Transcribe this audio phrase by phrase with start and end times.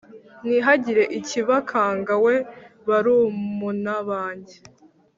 [0.45, 2.35] Ntihagire ikibakanga we
[2.87, 4.57] barumuna banjye